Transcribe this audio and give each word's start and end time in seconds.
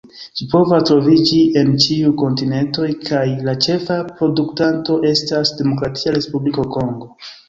Ĝi 0.39 0.45
povas 0.51 0.85
troviĝi 0.89 1.41
en 1.59 1.67
ĉiuj 1.83 2.13
kontinentoj, 2.21 2.87
kaj 3.09 3.25
la 3.49 3.55
ĉefa 3.65 3.97
produktanto 4.21 4.97
estas 5.11 5.53
Demokratia 5.61 6.15
Respubliko 6.17 6.67
Kongo. 6.77 7.11